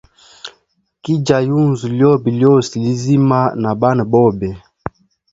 Kijya 1.03 1.37
yunzu 1.47 1.85
lyobe 1.97 2.29
lyose 2.39 2.73
lizima 2.83 3.39
na 3.61 3.71
bana 3.81 4.03
bobe. 4.11 4.49